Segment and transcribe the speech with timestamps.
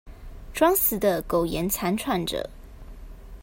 [0.51, 2.49] 裝死的苟延慘喘著